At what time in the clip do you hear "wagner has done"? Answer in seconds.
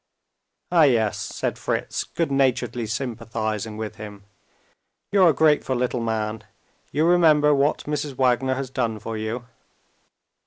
8.15-8.97